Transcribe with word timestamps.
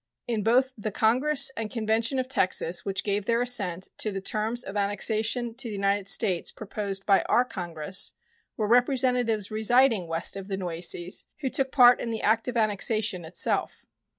In 0.27 0.41
both 0.41 0.73
the 0.75 0.89
Congress 0.89 1.51
and 1.55 1.69
convention 1.69 2.17
of 2.17 2.27
Texas 2.27 2.83
which 2.83 3.03
gave 3.03 3.25
their 3.27 3.39
assent 3.39 3.89
to 3.99 4.11
the 4.11 4.19
terms 4.19 4.63
of 4.63 4.75
annexation 4.75 5.53
to 5.53 5.67
the 5.67 5.75
United 5.75 6.07
States 6.07 6.51
proposed 6.51 7.05
by 7.05 7.21
our 7.29 7.45
Congress 7.45 8.11
were 8.57 8.65
representatives 8.67 9.51
residing 9.51 10.07
west 10.07 10.35
of 10.35 10.47
the 10.47 10.57
Nueces, 10.57 11.25
who 11.41 11.51
took 11.51 11.71
part 11.71 11.99
in 12.01 12.09
the 12.09 12.23
act 12.23 12.47
of 12.47 12.57
annexation 12.57 13.23
itself. 13.23 13.85